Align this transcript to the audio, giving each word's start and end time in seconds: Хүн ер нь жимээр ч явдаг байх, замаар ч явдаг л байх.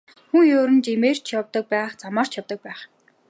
Хүн 0.29 0.43
ер 0.59 0.69
нь 0.75 0.83
жимээр 0.85 1.17
ч 1.25 1.27
явдаг 1.39 1.63
байх, 1.73 1.91
замаар 2.01 2.27
ч 2.31 2.33
явдаг 2.39 2.57
л 2.61 2.65
байх. 2.65 2.79